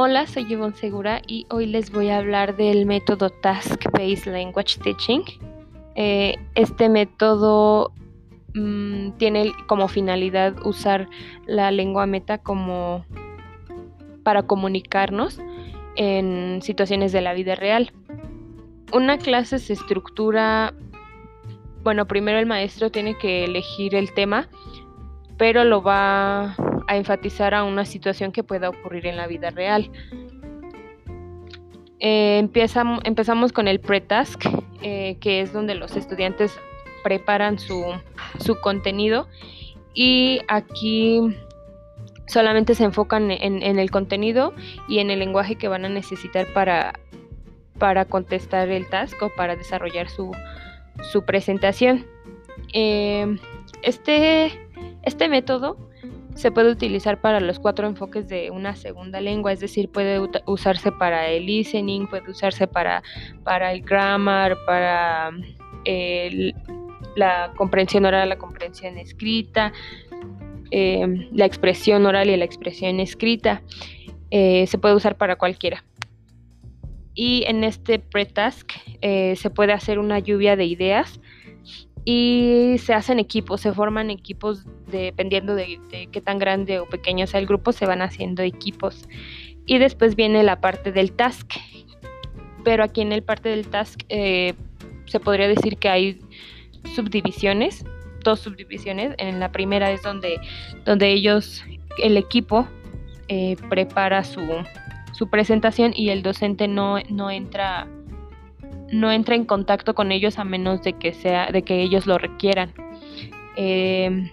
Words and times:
Hola, 0.00 0.28
soy 0.28 0.44
Yvonne 0.44 0.76
Segura 0.76 1.22
y 1.26 1.44
hoy 1.50 1.66
les 1.66 1.90
voy 1.90 2.08
a 2.08 2.18
hablar 2.18 2.54
del 2.56 2.86
método 2.86 3.30
Task-Based 3.30 4.32
Language 4.32 4.78
Teaching. 4.80 5.22
Eh, 5.96 6.36
este 6.54 6.88
método 6.88 7.90
mm, 8.54 9.10
tiene 9.16 9.52
como 9.66 9.88
finalidad 9.88 10.54
usar 10.64 11.08
la 11.46 11.72
lengua 11.72 12.06
meta 12.06 12.38
como 12.38 13.04
para 14.22 14.44
comunicarnos 14.44 15.40
en 15.96 16.62
situaciones 16.62 17.10
de 17.10 17.20
la 17.20 17.32
vida 17.32 17.56
real. 17.56 17.90
Una 18.92 19.18
clase 19.18 19.58
se 19.58 19.72
estructura, 19.72 20.74
bueno, 21.82 22.06
primero 22.06 22.38
el 22.38 22.46
maestro 22.46 22.92
tiene 22.92 23.18
que 23.18 23.46
elegir 23.46 23.96
el 23.96 24.14
tema, 24.14 24.48
pero 25.38 25.64
lo 25.64 25.82
va 25.82 26.54
a 26.88 26.96
enfatizar 26.96 27.54
a 27.54 27.62
una 27.62 27.84
situación 27.84 28.32
que 28.32 28.42
pueda 28.42 28.68
ocurrir 28.70 29.06
en 29.06 29.16
la 29.16 29.26
vida 29.26 29.50
real. 29.50 29.90
Eh, 32.00 32.38
empezamos 32.38 33.52
con 33.52 33.68
el 33.68 33.78
pre-task, 33.78 34.44
eh, 34.82 35.18
que 35.20 35.42
es 35.42 35.52
donde 35.52 35.74
los 35.74 35.96
estudiantes 35.96 36.58
preparan 37.04 37.58
su, 37.58 37.84
contenido 38.62 39.28
y 39.94 40.40
aquí 40.48 41.20
solamente 42.26 42.74
se 42.74 42.84
enfocan 42.84 43.30
en, 43.30 43.78
el 43.78 43.90
contenido 43.90 44.54
y 44.88 44.98
en 44.98 45.10
el 45.10 45.18
lenguaje 45.18 45.56
que 45.56 45.68
van 45.68 45.84
a 45.84 45.88
necesitar 45.88 46.46
para, 46.52 46.98
para 47.78 48.04
contestar 48.06 48.68
el 48.68 48.88
task 48.88 49.22
o 49.22 49.30
para 49.30 49.56
desarrollar 49.56 50.08
su, 50.08 50.32
presentación. 51.26 52.06
Eh, 52.72 53.38
este, 53.82 54.52
este 55.02 55.28
método 55.28 55.87
se 56.38 56.52
puede 56.52 56.70
utilizar 56.70 57.20
para 57.20 57.40
los 57.40 57.58
cuatro 57.58 57.88
enfoques 57.88 58.28
de 58.28 58.52
una 58.52 58.76
segunda 58.76 59.20
lengua, 59.20 59.52
es 59.52 59.58
decir, 59.58 59.88
puede 59.88 60.20
usarse 60.46 60.92
para 60.92 61.26
el 61.26 61.46
listening, 61.46 62.06
puede 62.06 62.30
usarse 62.30 62.68
para, 62.68 63.02
para 63.42 63.72
el 63.72 63.82
grammar, 63.82 64.56
para 64.64 65.32
la 67.16 67.52
comprensión 67.56 68.04
oral, 68.04 68.28
la 68.28 68.38
comprensión 68.38 68.98
escrita, 68.98 69.72
em, 70.70 71.28
la 71.32 71.44
expresión 71.44 72.06
oral 72.06 72.30
y 72.30 72.36
la 72.36 72.44
expresión 72.44 73.00
escrita. 73.00 73.62
Eh, 74.30 74.68
se 74.68 74.78
puede 74.78 74.94
usar 74.94 75.16
para 75.16 75.34
cualquiera. 75.34 75.82
Y 77.14 77.42
en 77.48 77.64
este 77.64 77.98
pre-task 77.98 78.74
eh, 79.00 79.34
se 79.34 79.50
puede 79.50 79.72
hacer 79.72 79.98
una 79.98 80.20
lluvia 80.20 80.54
de 80.54 80.66
ideas 80.66 81.20
y 82.04 82.76
se 82.78 82.94
hacen 82.94 83.18
equipos, 83.18 83.60
se 83.60 83.72
forman 83.72 84.10
equipos 84.10 84.66
dependiendo 84.90 85.54
de, 85.54 85.78
qué 86.10 86.20
tan 86.20 86.38
grande 86.38 86.78
o 86.80 86.86
pequeño 86.86 87.26
sea 87.26 87.40
el 87.40 87.46
grupo, 87.46 87.72
se 87.72 87.86
van 87.86 88.02
haciendo 88.02 88.42
equipos. 88.42 89.08
Y 89.66 89.78
después 89.78 90.16
viene 90.16 90.42
la 90.42 90.60
parte 90.60 90.92
del 90.92 91.12
task, 91.12 91.52
pero 92.64 92.84
aquí 92.84 93.00
en 93.00 93.12
el 93.12 93.22
parte 93.22 93.48
del 93.48 93.68
task 93.68 94.00
eh, 94.08 94.54
se 95.06 95.20
podría 95.20 95.48
decir 95.48 95.76
que 95.76 95.88
hay 95.88 96.20
subdivisiones, 96.94 97.84
dos 98.24 98.40
subdivisiones. 98.40 99.14
En 99.18 99.40
la 99.40 99.52
primera 99.52 99.90
es 99.90 100.02
donde, 100.02 100.40
donde 100.84 101.12
ellos, 101.12 101.64
el 102.02 102.16
equipo, 102.16 102.66
eh, 103.28 103.56
prepara 103.68 104.24
su, 104.24 104.40
su 105.12 105.28
presentación 105.28 105.92
y 105.94 106.10
el 106.10 106.22
docente 106.22 106.66
no, 106.66 106.98
no 107.10 107.30
entra 107.30 107.86
no 108.90 109.12
entra 109.12 109.34
en 109.34 109.44
contacto 109.44 109.94
con 109.94 110.12
ellos 110.12 110.38
a 110.38 110.44
menos 110.44 110.82
de 110.82 110.94
que 110.94 111.12
sea 111.12 111.50
de 111.52 111.62
que 111.62 111.82
ellos 111.82 112.06
lo 112.06 112.18
requieran 112.18 112.72
em, 113.56 114.30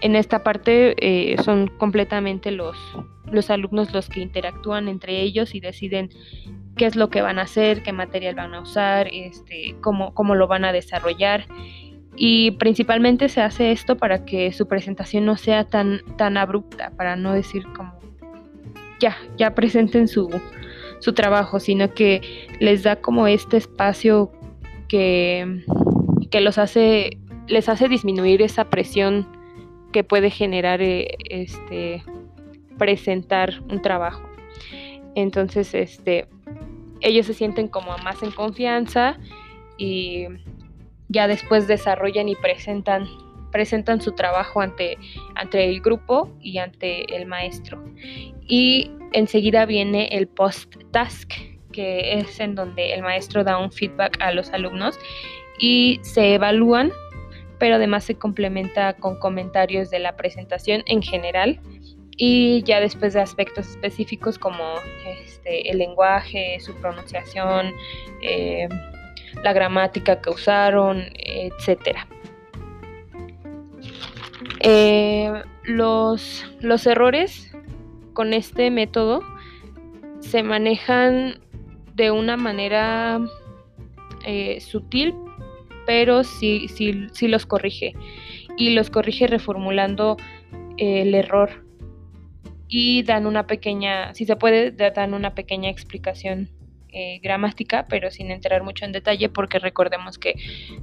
en 0.00 0.16
esta 0.16 0.42
parte 0.42 0.94
eh, 0.98 1.36
son 1.42 1.68
completamente 1.78 2.50
los, 2.50 2.76
los 3.30 3.50
alumnos 3.50 3.92
los 3.92 4.08
que 4.08 4.20
interactúan 4.20 4.88
entre 4.88 5.20
ellos 5.20 5.54
y 5.54 5.60
deciden 5.60 6.10
qué 6.76 6.86
es 6.86 6.96
lo 6.96 7.10
que 7.10 7.22
van 7.22 7.38
a 7.38 7.42
hacer, 7.42 7.82
qué 7.82 7.92
material 7.92 8.36
van 8.36 8.54
a 8.54 8.60
usar, 8.60 9.08
este, 9.12 9.74
cómo, 9.80 10.14
cómo 10.14 10.34
lo 10.34 10.46
van 10.46 10.64
a 10.64 10.72
desarrollar. 10.72 11.46
Y 12.16 12.52
principalmente 12.52 13.28
se 13.28 13.40
hace 13.40 13.70
esto 13.70 13.96
para 13.96 14.24
que 14.24 14.52
su 14.52 14.66
presentación 14.66 15.24
no 15.24 15.36
sea 15.36 15.64
tan, 15.64 16.00
tan 16.16 16.36
abrupta, 16.36 16.90
para 16.96 17.16
no 17.16 17.32
decir 17.32 17.64
como 17.76 17.98
ya, 18.98 19.16
ya 19.36 19.54
presenten 19.54 20.08
su, 20.08 20.28
su 21.00 21.12
trabajo, 21.12 21.60
sino 21.60 21.94
que 21.94 22.48
les 22.60 22.82
da 22.82 22.96
como 22.96 23.26
este 23.26 23.56
espacio 23.56 24.32
que, 24.88 25.64
que 26.30 26.40
los 26.40 26.58
hace, 26.58 27.18
les 27.46 27.68
hace 27.68 27.88
disminuir 27.88 28.42
esa 28.42 28.64
presión 28.64 29.37
que 29.92 30.04
puede 30.04 30.30
generar 30.30 30.82
eh, 30.82 31.16
este 31.30 32.02
presentar 32.78 33.60
un 33.68 33.82
trabajo. 33.82 34.22
Entonces, 35.14 35.74
este, 35.74 36.28
ellos 37.00 37.26
se 37.26 37.34
sienten 37.34 37.68
como 37.68 37.96
más 37.98 38.22
en 38.22 38.30
confianza 38.30 39.18
y 39.76 40.26
ya 41.08 41.26
después 41.26 41.66
desarrollan 41.66 42.28
y 42.28 42.36
presentan 42.36 44.00
su 44.00 44.12
trabajo 44.12 44.60
ante, 44.60 44.98
ante 45.34 45.64
el 45.64 45.80
grupo 45.80 46.30
y 46.40 46.58
ante 46.58 47.16
el 47.16 47.26
maestro. 47.26 47.82
Y 48.46 48.90
enseguida 49.12 49.66
viene 49.66 50.08
el 50.12 50.28
post-task, 50.28 51.32
que 51.72 52.18
es 52.18 52.40
en 52.40 52.54
donde 52.54 52.92
el 52.94 53.02
maestro 53.02 53.44
da 53.44 53.58
un 53.58 53.72
feedback 53.72 54.20
a 54.20 54.32
los 54.32 54.50
alumnos 54.50 54.98
y 55.58 55.98
se 56.02 56.34
evalúan, 56.34 56.92
pero 57.58 57.76
además 57.76 58.04
se 58.04 58.14
complementa 58.14 58.94
con 58.94 59.18
comentarios 59.18 59.90
de 59.90 59.98
la 59.98 60.16
presentación 60.16 60.82
en 60.86 61.02
general 61.02 61.60
y 62.16 62.62
ya 62.64 62.80
después 62.80 63.14
de 63.14 63.20
aspectos 63.20 63.68
específicos 63.68 64.38
como 64.38 64.64
este, 65.22 65.70
el 65.70 65.78
lenguaje, 65.78 66.58
su 66.60 66.74
pronunciación, 66.74 67.72
eh, 68.22 68.68
la 69.42 69.52
gramática 69.52 70.20
que 70.20 70.30
usaron, 70.30 71.04
etcétera. 71.14 72.08
Eh, 74.60 75.32
los, 75.62 76.44
los 76.60 76.86
errores 76.86 77.52
con 78.14 78.34
este 78.34 78.70
método 78.70 79.22
se 80.20 80.42
manejan 80.42 81.38
de 81.94 82.10
una 82.10 82.36
manera 82.36 83.20
eh, 84.24 84.60
sutil, 84.60 85.14
pero 85.88 86.22
sí, 86.22 86.68
sí, 86.68 87.28
los 87.28 87.46
corrige. 87.46 87.94
Y 88.58 88.70
los 88.70 88.90
corrige 88.90 89.26
reformulando 89.26 90.18
eh, 90.76 91.02
el 91.02 91.14
error. 91.14 91.64
Y 92.68 93.02
dan 93.04 93.26
una 93.26 93.46
pequeña, 93.46 94.12
si 94.12 94.26
se 94.26 94.36
puede, 94.36 94.70
dan 94.70 95.14
una 95.14 95.34
pequeña 95.34 95.70
explicación 95.70 96.50
gramática, 97.22 97.86
pero 97.88 98.10
sin 98.10 98.32
entrar 98.32 98.64
mucho 98.64 98.84
en 98.84 98.90
detalle, 98.90 99.28
porque 99.28 99.60
recordemos 99.60 100.18
que, 100.18 100.34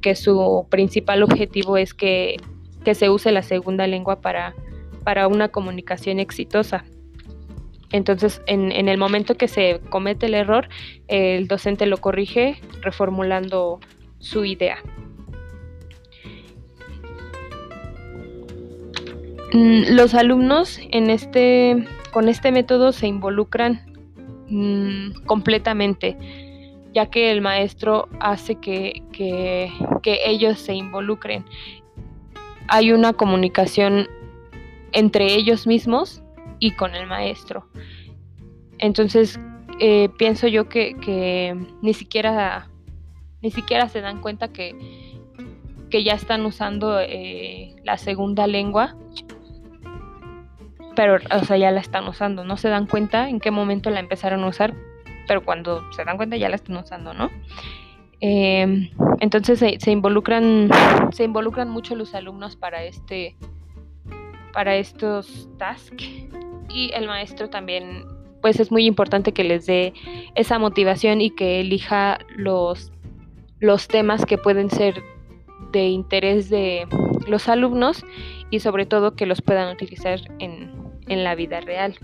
que 0.00 0.14
su 0.14 0.66
principal 0.70 1.22
objetivo 1.22 1.76
es 1.76 1.92
que 1.92 2.36
que 2.84 2.94
se 2.94 3.10
use 3.10 3.32
la 3.32 3.42
segunda 3.42 3.86
lengua 3.86 4.20
para, 4.20 4.54
para 5.04 5.28
una 5.28 5.48
comunicación 5.48 6.18
exitosa. 6.20 6.84
Entonces, 7.90 8.42
en, 8.46 8.70
el 8.88 8.98
momento 8.98 9.34
que 9.34 9.48
se 9.48 9.80
comete 9.88 10.26
el 10.26 10.34
error, 10.34 10.68
el 11.08 11.48
docente 11.48 11.86
lo 11.86 11.98
corrige 11.98 12.60
reformulando 12.82 13.80
su 14.18 14.44
idea. 14.44 14.78
Mm, 19.52 19.94
los 19.94 20.14
alumnos 20.14 20.78
en 20.90 21.10
este, 21.10 21.86
con 22.12 22.28
este 22.28 22.52
método 22.52 22.92
se 22.92 23.06
involucran 23.06 23.80
mm, 24.48 25.24
completamente, 25.24 26.16
ya 26.92 27.06
que 27.06 27.30
el 27.30 27.40
maestro 27.40 28.08
hace 28.20 28.56
que, 28.56 29.02
que, 29.12 29.70
ellos 30.24 30.58
se 30.58 30.74
involucren 30.74 31.44
hay 32.68 32.92
una 32.92 33.14
comunicación 33.14 34.08
entre 34.92 35.34
ellos 35.34 35.66
mismos 35.66 36.22
y 36.58 36.72
con 36.72 36.94
el 36.94 37.06
maestro. 37.06 37.66
Entonces, 38.78 39.40
eh, 39.80 40.08
pienso 40.18 40.46
yo 40.46 40.68
que, 40.68 41.56
ni 41.82 41.94
siquiera 41.94 42.68
ni 43.42 43.50
siquiera 43.50 43.88
se 43.88 44.00
dan 44.00 44.20
cuenta 44.20 44.48
que, 44.48 44.74
que 45.90 46.04
ya 46.04 46.14
están 46.14 46.44
usando 46.44 47.00
eh, 47.00 47.76
la 47.84 47.98
segunda 47.98 48.46
lengua, 48.46 48.96
pero, 50.96 51.18
o 51.32 51.44
sea, 51.44 51.56
ya 51.56 51.70
la 51.70 51.80
están 51.80 52.08
usando, 52.08 52.44
no 52.44 52.56
se 52.56 52.68
dan 52.68 52.86
cuenta 52.86 53.28
en 53.28 53.38
qué 53.38 53.50
momento 53.50 53.90
la 53.90 54.00
empezaron 54.00 54.42
a 54.42 54.48
usar, 54.48 54.74
pero 55.28 55.44
cuando 55.44 55.80
se 55.92 56.04
dan 56.04 56.16
cuenta 56.16 56.36
ya 56.36 56.48
la 56.48 56.56
están 56.56 56.76
usando, 56.76 57.14
¿no? 57.14 57.30
Em, 58.20 58.90
entonces 59.20 59.60
se, 59.60 59.90
involucran, 59.92 60.68
se 61.12 61.22
involucran 61.22 61.70
mucho 61.70 61.94
los 61.94 62.14
alumnos 62.16 62.56
para 62.56 62.82
este, 62.82 63.36
para 64.52 64.74
estos 64.74 65.48
tasks 65.56 66.04
y 66.68 66.90
el 66.94 67.06
maestro 67.06 67.48
también, 67.48 68.04
pues 68.42 68.58
es 68.58 68.72
muy 68.72 68.84
importante 68.86 69.32
que 69.32 69.44
les 69.44 69.66
dé 69.66 69.92
esa 70.34 70.58
motivación 70.58 71.20
y 71.20 71.30
que 71.30 71.60
elija 71.60 72.18
los, 72.36 72.90
los 73.60 73.88
temas 73.88 74.24
que 74.24 74.38
pueden 74.38 74.70
ser 74.70 75.02
de 75.72 75.86
interés 75.86 76.48
de 76.50 76.86
los 77.26 77.48
alumnos 77.48 78.04
y 78.50 78.60
sobre 78.60 78.86
todo 78.86 79.14
que 79.14 79.26
los 79.26 79.42
puedan 79.42 79.72
utilizar 79.72 80.20
en, 80.38 80.72
en 81.08 81.24
la 81.24 81.34
vida 81.34 81.60
real. 81.60 81.98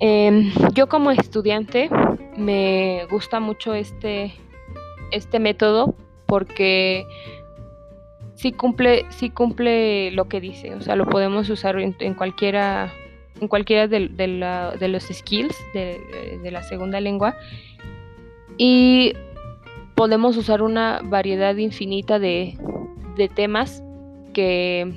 Em, 0.00 0.52
yo 0.74 0.88
como 0.88 1.10
estudiante 1.10 1.88
me 2.36 3.06
gusta 3.10 3.40
mucho 3.40 3.74
este, 3.74 4.34
este 5.10 5.38
método 5.38 5.94
porque 6.26 7.06
sí 8.34 8.52
cumple, 8.52 9.06
sí 9.08 9.30
cumple 9.30 10.10
lo 10.10 10.28
que 10.28 10.40
dice, 10.40 10.74
o 10.74 10.82
sea, 10.82 10.96
lo 10.96 11.06
podemos 11.06 11.48
usar 11.48 11.78
en, 11.78 12.14
cualquiera, 12.14 12.92
en 13.40 13.48
cualquiera 13.48 13.88
de, 13.88 14.08
de, 14.08 14.88
los 14.88 15.04
skills 15.04 15.56
de, 15.72 15.98
de, 16.42 16.50
la 16.50 16.62
segunda 16.62 17.00
lengua 17.00 17.34
y 18.58 19.12
podemos 19.94 20.36
usar 20.36 20.62
una 20.62 21.00
variedad 21.04 21.56
infinita 21.56 22.18
de, 22.18 22.58
temas 23.34 23.82
que, 24.34 24.94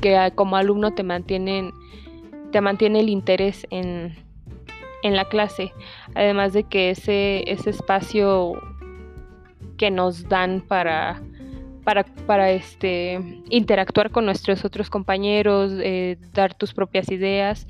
que, 0.00 0.32
como 0.34 0.56
alumno 0.56 0.92
te 0.92 1.02
mantienen, 1.02 1.72
te 2.50 2.60
mantiene 2.60 3.00
el 3.00 3.08
interés 3.08 3.66
en, 3.70 4.16
en 5.02 5.16
la 5.16 5.26
clase, 5.26 5.72
además 6.14 6.52
de 6.52 6.64
que 6.64 6.90
ese, 6.90 7.50
ese 7.50 7.70
espacio 7.70 8.54
que 9.76 9.90
nos 9.90 10.28
dan 10.28 10.60
para 10.60 11.22
para, 11.84 12.50
este, 12.50 13.20
interactuar 13.48 14.10
con 14.10 14.24
nuestros 14.24 14.64
otros 14.64 14.90
compañeros, 14.90 15.72
eh, 15.78 16.16
dar 16.32 16.54
tus 16.54 16.74
propias 16.74 17.10
ideas 17.10 17.66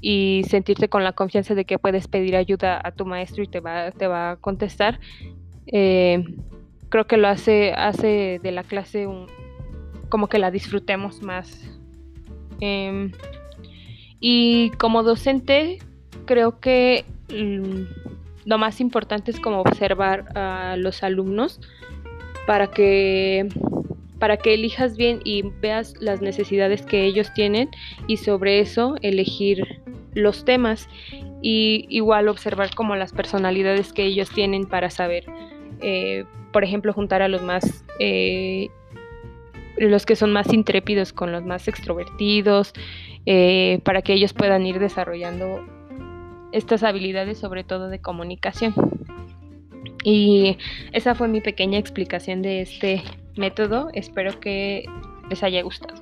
y 0.00 0.42
sentirte 0.48 0.88
con 0.88 1.04
la 1.04 1.12
confianza 1.12 1.54
de 1.54 1.64
que 1.64 1.78
puedes 1.78 2.08
pedir 2.08 2.36
ayuda 2.36 2.80
a 2.82 2.92
tu 2.92 3.06
maestro 3.06 3.42
y 3.42 3.46
te 3.46 3.60
va, 3.60 3.90
te 3.92 4.06
va 4.06 4.32
a 4.32 4.36
contestar. 4.36 5.00
Eh, 5.66 6.24
creo 6.88 7.06
que 7.06 7.16
lo 7.16 7.28
hace, 7.28 7.72
hace 7.72 8.40
de 8.42 8.52
la 8.52 8.64
clase 8.64 9.08
como 10.08 10.28
que 10.28 10.38
la 10.38 10.50
disfrutemos 10.50 11.22
más. 11.22 11.58
Em, 12.60 13.12
y 14.20 14.70
como 14.78 15.02
docente, 15.02 15.78
creo 16.26 16.60
que 16.60 17.04
mm, 17.30 17.82
lo 18.44 18.58
más 18.58 18.80
importante 18.80 19.30
es 19.30 19.40
como 19.40 19.60
observar 19.60 20.36
a 20.36 20.76
los 20.76 21.02
alumnos 21.02 21.60
para 22.46 22.68
que 22.68 23.48
para 24.18 24.36
que 24.36 24.54
elijas 24.54 24.96
bien 24.96 25.18
y 25.24 25.42
veas 25.42 25.94
las 25.98 26.20
necesidades 26.20 26.82
que 26.82 27.04
ellos 27.04 27.32
tienen 27.34 27.70
y 28.06 28.18
sobre 28.18 28.60
eso 28.60 28.94
elegir 29.02 29.80
los 30.14 30.44
temas 30.44 30.88
y 31.42 31.86
igual 31.88 32.28
observar 32.28 32.72
como 32.74 32.94
las 32.94 33.12
personalidades 33.12 33.92
que 33.92 34.04
ellos 34.04 34.30
tienen 34.30 34.66
para 34.66 34.90
saber, 34.90 35.24
eh, 35.80 36.24
por 36.52 36.62
ejemplo, 36.62 36.92
juntar 36.92 37.20
a 37.20 37.26
los 37.26 37.42
más, 37.42 37.84
eh, 37.98 38.68
los 39.76 40.06
que 40.06 40.14
son 40.14 40.32
más 40.32 40.52
intrépidos 40.52 41.12
con 41.12 41.32
los 41.32 41.44
más 41.44 41.66
extrovertidos, 41.66 42.74
eh, 43.26 43.80
para 43.82 44.02
que 44.02 44.12
ellos 44.12 44.32
puedan 44.34 44.64
ir 44.66 44.78
desarrollando 44.78 45.66
estas 46.52 46.84
habilidades, 46.84 47.38
sobre 47.38 47.64
todo 47.64 47.88
de 47.88 48.00
comunicación. 48.00 48.72
Y 50.02 50.58
esa 50.92 51.14
fue 51.14 51.28
mi 51.28 51.40
pequeña 51.40 51.78
explicación 51.78 52.42
de 52.42 52.62
este 52.62 53.02
método. 53.36 53.88
Espero 53.92 54.40
que 54.40 54.84
les 55.30 55.42
haya 55.42 55.62
gustado. 55.62 56.01